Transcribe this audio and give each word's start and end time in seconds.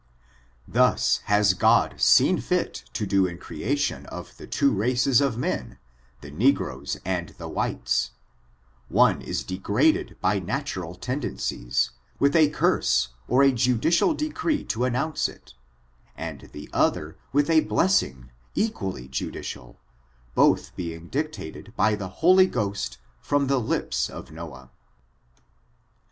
Thus 0.67 1.21
has 1.25 1.53
Qod 1.53 2.01
seen 2.01 2.39
fit 2.41 2.85
to 2.93 3.05
do 3.05 3.27
in 3.27 3.35
the 3.35 3.41
creation 3.43 4.07
of 4.07 4.35
the 4.37 4.47
two 4.47 4.71
races 4.71 5.21
of 5.21 5.37
men, 5.37 5.77
the 6.21 6.31
negroes 6.31 6.97
and 7.05 7.29
the 7.37 7.47
whites; 7.47 8.09
one 8.89 9.21
is 9.21 9.43
degraded 9.43 10.17
by 10.19 10.39
fiatural 10.41 10.99
tendencies, 10.99 11.91
with 12.17 12.35
a 12.35 12.49
curse 12.49 13.09
or 13.27 13.43
a 13.43 13.51
judicial 13.51 14.15
decree 14.15 14.63
to 14.63 14.85
announce 14.85 15.29
it, 15.29 15.53
and 16.17 16.49
the 16.51 16.67
other 16.73 17.15
with 17.31 17.47
a 17.51 17.59
blessing, 17.59 18.31
equally 18.55 19.07
judicial, 19.07 19.79
both 20.33 20.75
being 20.75 21.09
dictated 21.09 21.73
by 21.77 21.93
the 21.93 22.09
Holy 22.09 22.47
Ghost 22.47 22.97
from 23.19 23.45
the 23.45 23.59
lips 23.59 24.09
of 24.09 24.31
Noah. 24.31 24.71